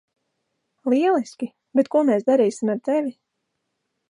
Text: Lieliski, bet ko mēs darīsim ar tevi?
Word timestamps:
Lieliski, 0.93 1.49
bet 1.81 1.93
ko 1.97 2.01
mēs 2.09 2.27
darīsim 2.31 2.73
ar 2.77 2.85
tevi? 2.91 3.15